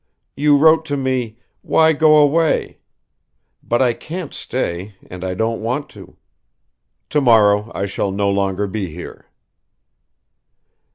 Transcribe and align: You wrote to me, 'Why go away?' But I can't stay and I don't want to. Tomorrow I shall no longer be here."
You 0.35 0.57
wrote 0.57 0.83
to 0.85 0.97
me, 0.97 1.37
'Why 1.61 1.93
go 1.93 2.15
away?' 2.15 2.79
But 3.61 3.83
I 3.83 3.93
can't 3.93 4.33
stay 4.33 4.95
and 5.11 5.23
I 5.23 5.35
don't 5.35 5.61
want 5.61 5.89
to. 5.89 6.17
Tomorrow 7.07 7.71
I 7.75 7.85
shall 7.85 8.09
no 8.09 8.31
longer 8.31 8.65
be 8.65 8.87
here." 8.91 9.27